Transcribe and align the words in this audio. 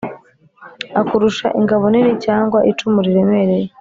akurusha 1.01 1.47
ingabo 1.59 1.85
nini 1.91 2.13
cyangwa 2.25 2.59
icumu 2.71 2.99
riremereye; 3.05 3.67